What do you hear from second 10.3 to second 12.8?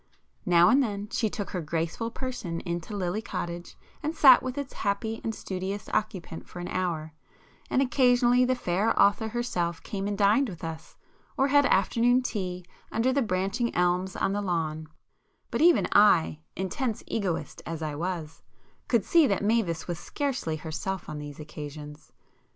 with us, or had 'afternoon tea'